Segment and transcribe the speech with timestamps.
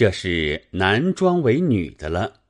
[0.00, 2.40] 这是男装为女的了。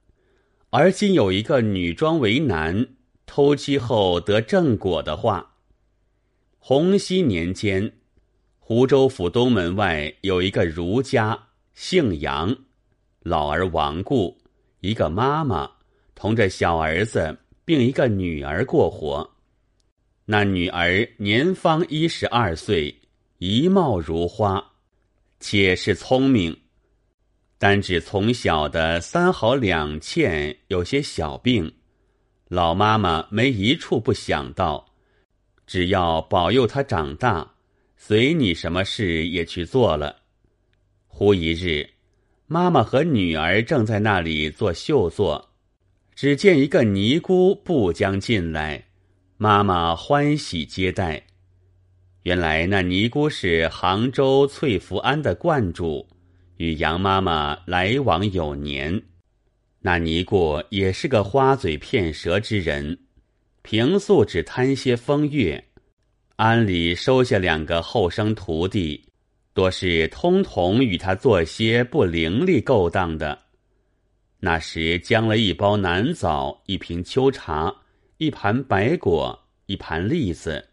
[0.70, 2.86] 而今有一个女装为男，
[3.26, 5.56] 偷妻后得正果的话。
[6.60, 7.92] 洪熙年间，
[8.60, 11.36] 湖州府东门外有一个儒家，
[11.74, 12.56] 姓杨，
[13.18, 14.38] 老儿亡故，
[14.78, 15.68] 一个妈妈
[16.14, 19.28] 同着小儿子并一个女儿过活。
[20.24, 22.94] 那女儿年方一十二岁，
[23.38, 24.64] 仪貌如花，
[25.40, 26.56] 且是聪明。
[27.60, 31.70] 单指从小的三好两欠，有些小病，
[32.48, 34.86] 老妈妈没一处不想到，
[35.66, 37.56] 只要保佑他长大，
[37.98, 40.22] 随你什么事也去做了。
[41.06, 41.86] 忽一日，
[42.46, 45.50] 妈妈和女儿正在那里做绣作，
[46.14, 48.86] 只见一个尼姑步将进来，
[49.36, 51.26] 妈妈欢喜接待。
[52.22, 56.08] 原来那尼姑是杭州翠福庵的观主。
[56.60, 59.02] 与杨妈妈来往有年，
[59.80, 62.98] 那尼姑也是个花嘴骗舌之人，
[63.62, 65.64] 平素只贪些风月，
[66.36, 69.02] 庵里收下两个后生徒弟，
[69.54, 73.38] 多是通同与他做些不伶俐勾当的。
[74.38, 77.74] 那时将了一包南枣、一瓶秋茶、
[78.18, 80.68] 一盘白果、一盘栗子，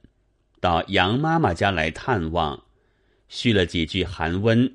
[0.60, 2.62] 到杨妈妈家来探望，
[3.30, 4.70] 续了几句寒温。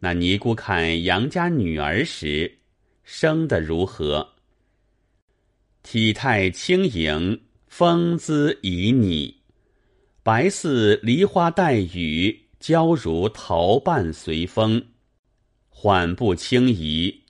[0.00, 2.58] 那尼姑看杨家女儿时，
[3.02, 4.34] 生得如何？
[5.82, 9.34] 体态轻盈，风姿旖旎，
[10.22, 14.84] 白似梨花带雨，娇如桃瓣随风。
[15.68, 17.22] 缓步轻移，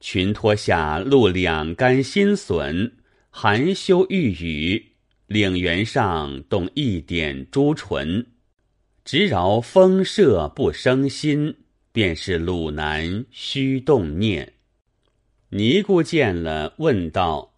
[0.00, 2.92] 裙脱下露两干新笋，
[3.28, 4.92] 含羞欲语，
[5.26, 8.26] 领缘上动一点朱唇，
[9.04, 11.54] 直饶风射不生心。
[11.94, 14.54] 便是鲁南须动念，
[15.50, 17.54] 尼姑见了，问道：“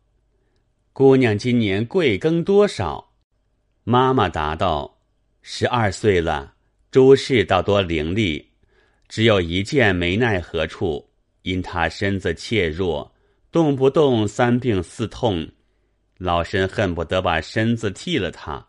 [0.93, 3.15] 姑娘今年贵庚多少？”
[3.85, 4.99] 妈妈答道
[5.41, 6.53] ：“十二岁了，
[6.91, 8.45] 诸事倒多伶俐，
[9.09, 11.09] 只有一件没奈何处，
[11.41, 13.11] 因她身子怯弱，
[13.51, 15.49] 动不动三病四痛，
[16.19, 18.67] 老身恨不得把身子替了她。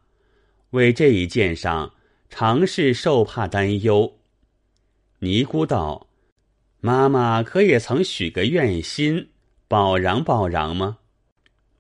[0.70, 1.94] 为这一件上，
[2.30, 4.14] 常是受怕担忧。”
[5.20, 6.08] 尼姑道
[6.80, 9.30] ：“妈妈可也曾许个愿心，
[9.68, 11.00] 保攘保攘吗？”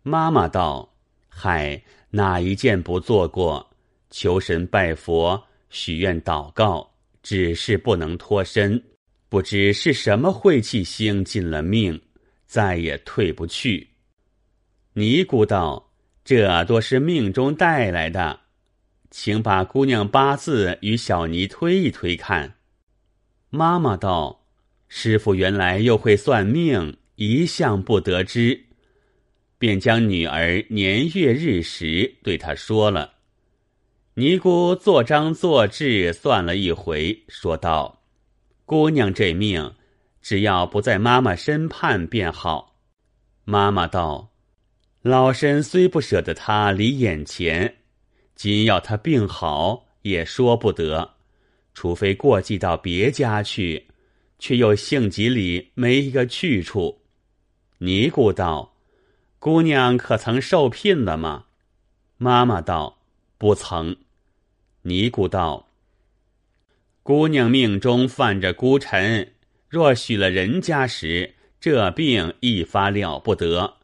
[0.01, 0.95] 妈妈道
[1.29, 3.69] ：“嗨，哪一件不做过？
[4.09, 6.89] 求神拜佛，许愿祷告，
[7.21, 8.83] 只是不能脱身。
[9.29, 12.01] 不知是什么晦气星进了命，
[12.47, 13.89] 再也退不去。”
[14.93, 15.91] 尼姑道
[16.25, 18.39] ：“这多是命中带来的，
[19.11, 22.55] 请把姑娘八字与小尼推一推看。”
[23.49, 24.43] 妈妈道
[24.89, 28.65] ：“师傅原来又会算命，一向不得知，
[29.57, 33.13] 便将女儿年月日时对他说了。
[34.15, 38.03] 尼姑做章做志算了一回，说道
[38.65, 39.73] ：‘姑娘这命，
[40.21, 42.75] 只要不在妈妈身畔便好。’
[43.45, 44.33] 妈妈道
[45.01, 47.77] ：‘老身虽不舍得她离眼前，
[48.35, 51.13] 今要她病好，也说不得。’”
[51.79, 53.85] 除非过继到别家去，
[54.39, 57.03] 却又性急里没一个去处。
[57.77, 58.73] 尼姑道
[59.37, 61.45] ：“姑娘可曾受聘了吗？”
[62.17, 62.97] 妈妈道
[63.37, 63.95] ：“不曾。”
[64.81, 65.67] 尼姑道
[67.03, 69.33] ：“姑娘命中犯着孤臣，
[69.69, 73.75] 若许了人家时，这病一发了不得。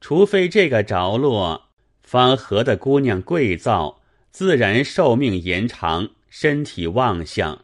[0.00, 1.70] 除非这个着落，
[2.02, 7.62] 方合的姑娘贵造，自然寿命延长。”身体妄相，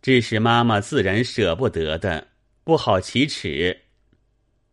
[0.00, 2.28] 致使妈妈自然舍不得的，
[2.64, 3.78] 不好启齿。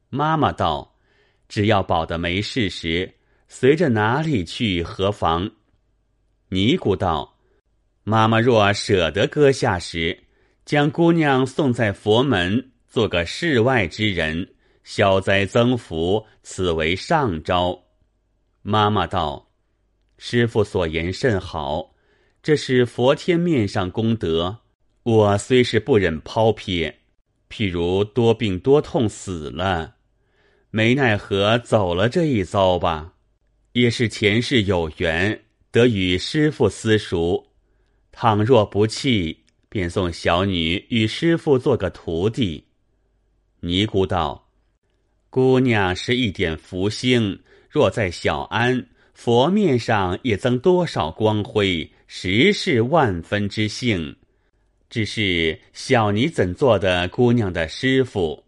[0.08, 0.96] 妈妈道
[1.50, 3.16] ：“只要保得没事时，
[3.50, 5.52] 随着哪里去何妨？”
[6.48, 7.38] 尼姑道
[8.06, 10.24] ：“妈妈若舍得搁下时，
[10.64, 14.56] 将姑娘送在佛门，做个世外之人，
[14.86, 17.78] 消灾增福，此为上招。”
[18.64, 19.52] 妈妈道
[20.18, 21.94] ：“师傅所言甚好。”
[22.48, 24.60] 这是佛天面上功德，
[25.04, 26.98] 我虽是不忍抛撇，
[27.50, 29.96] 譬如多病多痛死了，
[30.70, 33.16] 没奈何走了这一遭吧，
[33.74, 37.48] 也是前世有缘得与师傅私熟，
[38.14, 42.64] 倘若不弃，便送小女与师傅做个徒弟。
[43.60, 44.48] 尼姑道
[45.30, 54.16] ：“姑娘是一点福星，若在小安佛面上，也增多少光辉。”实是万分之幸，
[54.90, 58.46] 只是小尼怎做的姑娘的师傅？”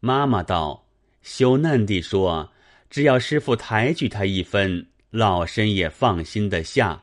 [0.00, 0.86] 妈妈道
[1.22, 2.52] ：“羞嫩地说，
[2.88, 7.02] 只要师傅抬举他一分，老身也放心的下。”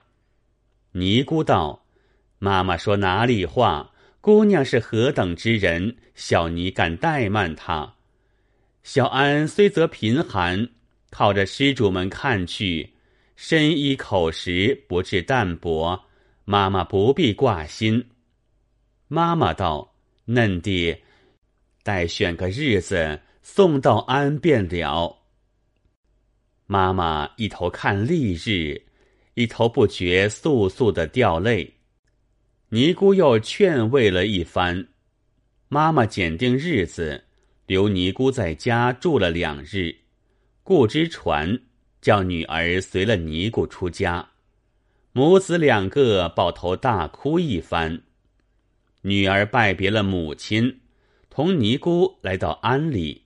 [0.93, 1.85] 尼姑道
[2.39, 3.91] ：“妈妈说哪里话？
[4.21, 7.95] 姑娘是何等之人，小尼敢怠慢她？
[8.83, 10.69] 小安虽则贫寒，
[11.09, 12.91] 靠着施主们看去。”
[13.35, 16.05] 身衣口食不致淡薄，
[16.45, 18.09] 妈妈不必挂心。
[19.07, 19.95] 妈妈道
[20.25, 20.95] ：“嫩弟，
[21.83, 25.19] 待选个日子送到安便了。”
[26.65, 28.81] 妈妈一头看丽日，
[29.33, 31.73] 一头不觉簌簌的掉泪。
[32.69, 34.87] 尼姑又劝慰了一番，
[35.67, 37.25] 妈妈拣定日子，
[37.65, 39.95] 留尼姑在家住了两日，
[40.63, 41.59] 故之传。
[42.03, 44.31] 叫女儿随了尼姑出家，
[45.13, 48.01] 母子两个抱头大哭一番。
[49.03, 50.81] 女儿拜别了母亲，
[51.29, 53.23] 同尼姑来到庵里，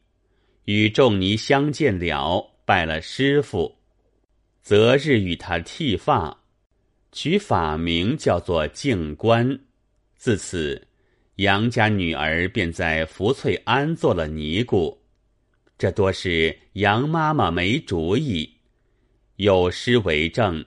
[0.66, 3.80] 与众尼相见了，拜了师傅，
[4.62, 6.44] 择日与他剃发，
[7.12, 9.60] 取法名叫做静观。
[10.18, 10.88] 自此，
[11.38, 14.96] 杨家女儿便在福翠庵做了尼姑。
[15.80, 18.56] 这多是杨妈妈没主意。
[19.38, 20.66] 有诗为证：“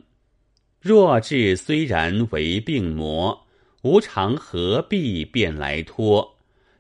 [0.81, 3.47] 弱智虽然为病魔，
[3.83, 6.37] 无常何必便来托？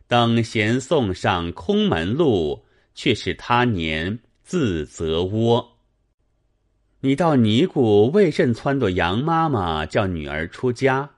[0.06, 2.64] 等闲送上空门路，
[2.94, 5.78] 却是他年自责窝。”
[7.02, 11.10] 你道尼姑为甚撺掇杨妈妈叫女儿出家？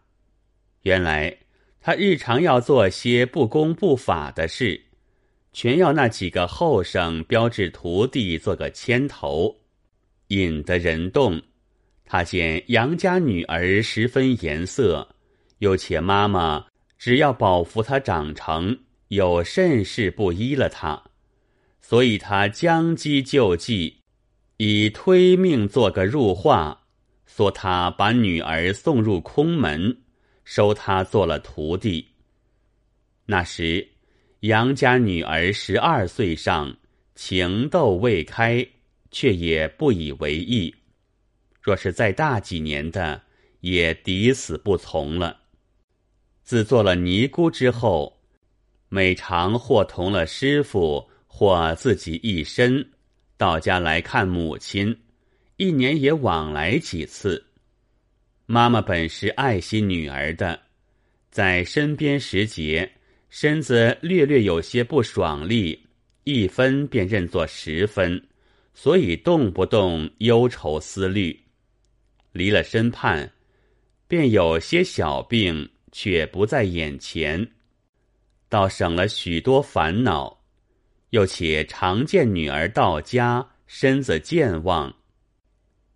[0.82, 1.36] 原来
[1.80, 4.80] 她日常要做些不公不法的事，
[5.52, 9.54] 全要那几个后生标志徒弟做个牵头。
[10.32, 11.40] 引得人动，
[12.06, 15.06] 他见杨家女儿十分颜色，
[15.58, 16.64] 又且妈妈
[16.98, 21.02] 只要保扶她长成，有甚事不依了她，
[21.82, 24.00] 所以他将计就计，
[24.56, 26.86] 以推命做个入画，
[27.26, 29.94] 说他把女儿送入空门，
[30.44, 32.08] 收她做了徒弟。
[33.26, 33.86] 那时
[34.40, 36.74] 杨家女儿十二岁上，
[37.14, 38.66] 情窦未开。
[39.12, 40.74] 却也不以为意。
[41.60, 43.22] 若是再大几年的，
[43.60, 45.38] 也抵死不从了。
[46.42, 48.20] 自做了尼姑之后，
[48.88, 52.84] 每常或同了师傅，或自己一身
[53.36, 54.98] 到家来看母亲，
[55.56, 57.46] 一年也往来几次。
[58.46, 60.60] 妈妈本是爱惜女儿的，
[61.30, 62.90] 在身边时节，
[63.30, 65.86] 身子略略有些不爽利，
[66.24, 68.20] 一分便认作十分。
[68.74, 71.38] 所以动不动忧愁思虑，
[72.32, 73.30] 离了身畔，
[74.08, 77.52] 便有些小病，却不在眼前，
[78.48, 80.42] 倒省了许多烦恼。
[81.10, 84.96] 又且常见女儿到家，身子健忘，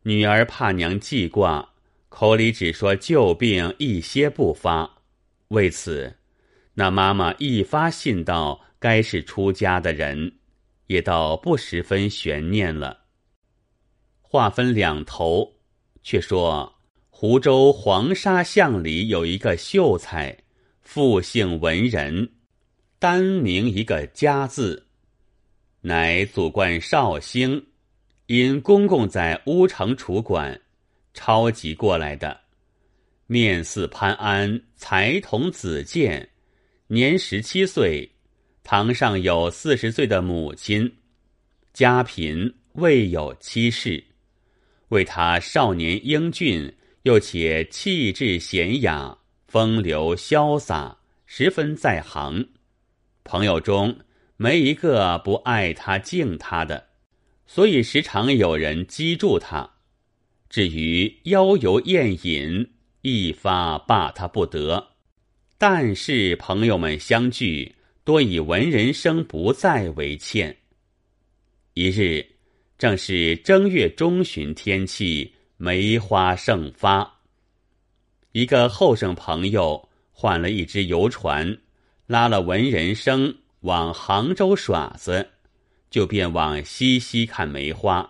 [0.02, 1.72] 女儿怕娘记挂，
[2.10, 4.98] 口里只说旧病一些不发。
[5.48, 6.14] 为此，
[6.74, 10.30] 那妈妈一发信道，该是出家的人。
[10.86, 13.04] 也倒不十分悬念了。
[14.22, 15.54] 话分两头，
[16.02, 16.74] 却说
[17.10, 20.36] 湖州黄沙巷里有一个秀才，
[20.82, 22.30] 复姓文人，
[22.98, 24.86] 单名一个家字，
[25.80, 27.66] 乃祖贯绍兴，
[28.26, 30.60] 因公公在乌城处管，
[31.14, 32.40] 抄集过来的。
[33.26, 36.28] 面似潘安，才童子健，
[36.88, 38.15] 年十七岁。
[38.66, 40.92] 堂上有四十岁的母亲，
[41.72, 44.02] 家贫未有妻室，
[44.88, 52.44] 为他少年英俊，又且气质娴雅，风流潇洒，十分在行。
[53.22, 53.96] 朋友中
[54.36, 56.88] 没一个不爱他敬他的，
[57.46, 59.70] 所以时常有人击住他。
[60.50, 62.68] 至于邀游宴饮，
[63.02, 64.88] 一发罢他不得。
[65.56, 67.76] 但是朋友们相聚。
[68.06, 70.56] 多以文人生不在为歉。
[71.74, 72.24] 一日，
[72.78, 77.18] 正是正月中旬天气，梅花盛发。
[78.30, 81.58] 一个后生朋友换了一只游船，
[82.06, 85.28] 拉了文人生往杭州耍子，
[85.90, 88.08] 就便往西溪看梅花。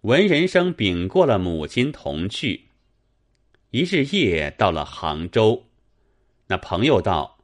[0.00, 2.68] 文人生禀过了母亲同去。
[3.72, 5.66] 一日夜到了杭州，
[6.46, 7.39] 那朋友道。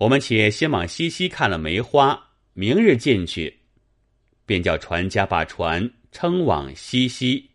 [0.00, 3.60] 我们且先往西溪看了梅花，明日进去，
[4.46, 7.50] 便叫船家把船撑往西溪。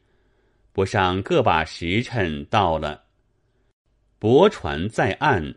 [0.72, 3.06] 不上个把时辰，到了，
[4.20, 5.56] 泊船在岸，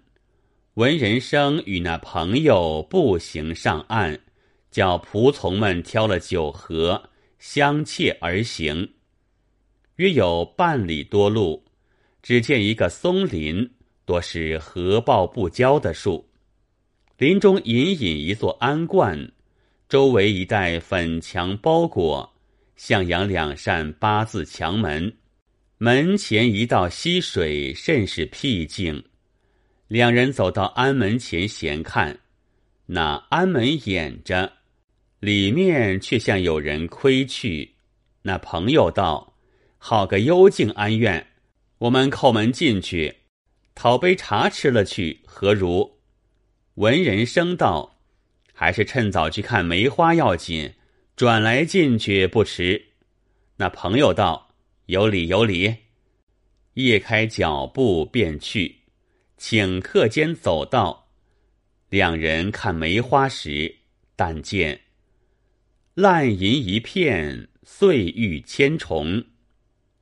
[0.74, 4.18] 文人生与那朋友步行上岸，
[4.70, 8.94] 叫仆从们挑了酒盒，相切而行。
[9.96, 11.62] 约有半里多路，
[12.22, 13.70] 只见一个松林，
[14.06, 16.26] 多是合抱不交的树。
[17.18, 19.32] 林中隐隐一座安观，
[19.88, 22.32] 周围一带粉墙包裹，
[22.76, 25.12] 向阳两扇八字墙门，
[25.78, 29.02] 门前一道溪水，甚是僻静。
[29.88, 32.20] 两人走到安门前闲看，
[32.86, 34.52] 那安门掩着，
[35.18, 37.74] 里面却像有人窥去。
[38.22, 39.34] 那朋友道
[39.76, 41.26] ：“好个幽静安院，
[41.78, 43.12] 我们叩门进去，
[43.74, 45.94] 讨杯茶吃了去，何如？”
[46.78, 47.98] 文人生道
[48.54, 50.74] ：“还是趁早去看梅花要紧，
[51.16, 52.90] 转来进去不迟。”
[53.58, 54.54] 那朋友道
[54.86, 55.74] ：“有理有理。”
[56.74, 58.76] 夜开脚步便去。
[59.40, 61.08] 顷刻间走到，
[61.88, 63.78] 两人看梅花时，
[64.14, 64.80] 但见
[65.94, 69.24] 烂银一片，碎玉千重。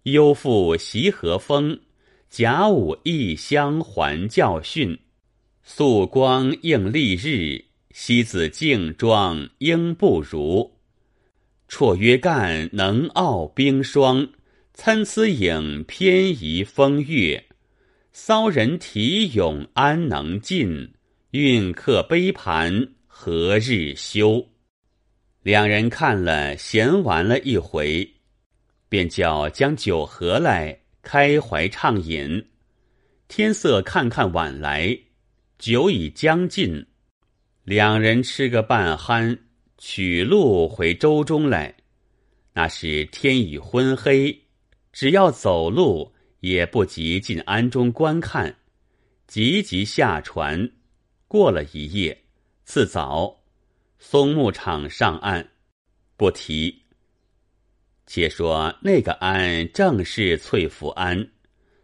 [0.02, 1.80] 幽妇习和风，
[2.28, 4.98] 甲午异乡还教训。
[5.68, 10.76] 素光映丽日，西子镜妆应不如。
[11.68, 14.28] 绰约干能傲冰霜，
[14.74, 17.44] 参差影偏移风月。
[18.12, 20.92] 骚人题咏安能尽？
[21.32, 24.46] 韵客杯盘何日休？
[25.42, 28.08] 两人看了闲玩了一回，
[28.88, 32.46] 便叫将酒合来，开怀畅饮。
[33.26, 34.96] 天色看看晚来，
[35.58, 36.86] 酒已将尽，
[37.64, 39.38] 两人吃个半酣，
[39.78, 41.74] 取路回舟中来。
[42.52, 44.42] 那时天已昏黑，
[44.92, 46.12] 只要走路。
[46.40, 48.54] 也不及进庵中观看，
[49.26, 50.70] 急急下船，
[51.26, 52.16] 过了一夜。
[52.64, 53.42] 次早，
[53.98, 55.48] 松木场上岸，
[56.16, 56.82] 不提。
[58.06, 61.28] 且说那个庵正是翠福庵，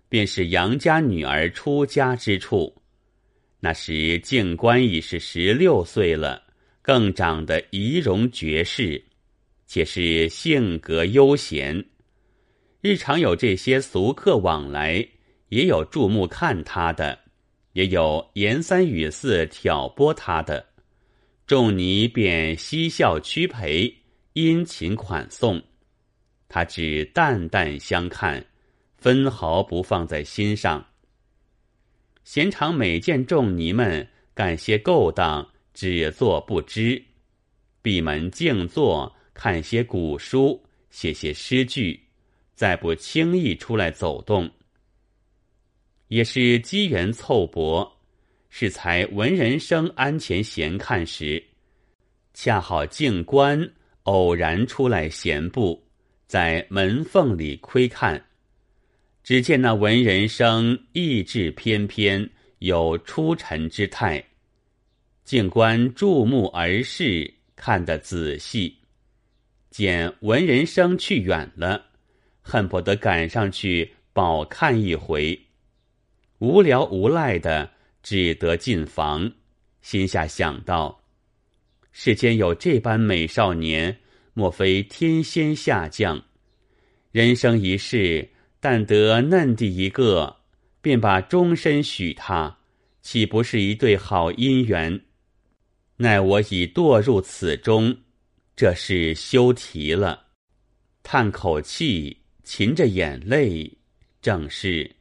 [0.09, 2.82] 便是杨家女儿出家之处。
[3.65, 6.43] 那时静观已是十六岁了，
[6.83, 9.01] 更长得仪容绝世，
[9.69, 11.85] 且是性格悠闲。
[12.81, 15.07] 日常有这些俗客往来，
[15.51, 17.17] 也有注目看他的，
[17.75, 20.67] 也有言三语四挑拨他的，
[21.47, 23.95] 众尼便嬉笑屈陪，
[24.33, 25.63] 殷勤款送，
[26.49, 28.45] 他只淡淡相看，
[28.99, 30.85] 分毫不放在心上。
[32.25, 37.03] 闲常每见众尼们干些勾当，只做不知，
[37.81, 42.01] 闭门静坐，看些古书，写些诗句。
[42.55, 44.49] 再不轻易出来走动，
[46.09, 47.91] 也是机缘凑薄，
[48.51, 51.43] 是才文人生安前闲看时，
[52.35, 53.69] 恰好静观
[54.05, 55.83] 偶然出来闲步，
[56.29, 58.23] 在门缝里窥看，
[59.23, 64.25] 只见那文人生意志翩翩，有出尘之态。
[65.25, 68.77] 静观注目而视，看得仔细，
[69.71, 71.87] 见文人生去远了。
[72.41, 75.41] 恨不得赶上去饱看一回，
[76.39, 77.71] 无聊无赖的，
[78.03, 79.31] 只得进房。
[79.81, 81.05] 心下想到：
[81.93, 83.97] 世间有这般美少年，
[84.35, 86.25] 莫非天仙下降？
[87.13, 88.29] 人生一世，
[88.63, 90.37] 但得嫩的一个，
[90.81, 92.59] 便把终身许他，
[93.01, 95.03] 岂不是一对好姻缘？
[95.97, 97.97] 奈我已堕入此中，
[98.55, 100.29] 这事休提了。
[101.03, 102.17] 叹口气。
[102.45, 103.79] 噙着眼泪，
[104.21, 104.97] 正是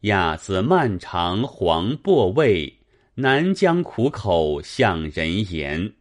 [0.00, 2.80] 亚子漫长黄薄味，
[3.14, 5.94] 难将苦口向人言。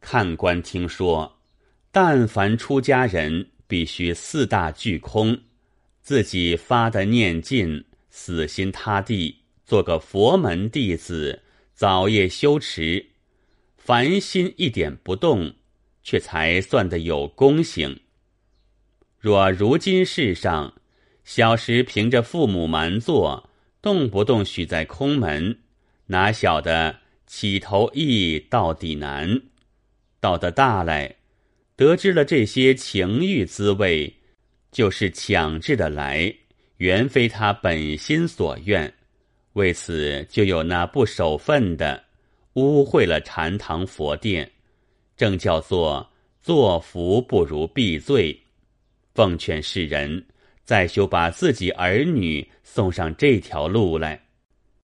[0.00, 1.38] 看官听说，
[1.90, 5.38] 但凡出家人，必须四大俱空，
[6.02, 11.42] 自己发的念尽，死心塌地做个佛门弟子，
[11.74, 13.06] 早夜修持，
[13.76, 15.54] 凡心一点不动，
[16.02, 18.00] 却才算得有功行。
[19.20, 20.74] 若如今世上，
[21.24, 23.48] 小时凭着父母瞒做，
[23.80, 25.60] 动不动许在空门，
[26.06, 29.40] 哪晓得起头易到底难？
[30.18, 31.14] 到得大来，
[31.76, 34.16] 得知了这些情欲滋味，
[34.72, 36.34] 就是强制的来，
[36.78, 38.92] 原非他本心所愿。
[39.52, 42.02] 为此，就有那不守份的，
[42.54, 44.50] 污秽了禅堂佛殿，
[45.14, 46.10] 正叫做
[46.40, 48.36] 作福不如避罪。
[49.14, 50.24] 奉劝世人，
[50.64, 54.18] 再修把自己儿女送上这条路来。